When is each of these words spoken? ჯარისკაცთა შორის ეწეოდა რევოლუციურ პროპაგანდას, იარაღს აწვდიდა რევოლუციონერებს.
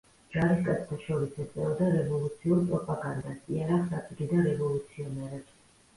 ჯარისკაცთა 0.35 0.97
შორის 1.01 1.35
ეწეოდა 1.43 1.91
რევოლუციურ 1.97 2.63
პროპაგანდას, 2.71 3.45
იარაღს 3.57 3.95
აწვდიდა 4.01 4.43
რევოლუციონერებს. 4.51 5.55